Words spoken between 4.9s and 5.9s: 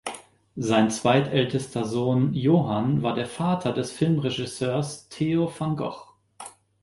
Theo van